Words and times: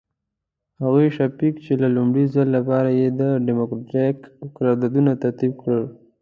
هغه 0.81 1.01
شفیق 1.17 1.55
چې 1.65 1.73
د 1.81 1.83
لومړي 1.95 2.25
ځل 2.33 2.47
لپاره 2.57 2.89
یې 2.99 3.07
ډیموکراتیک 3.47 4.17
قرارداد 4.55 4.95
ترتیب 5.23 5.51
کړ. 5.61 5.77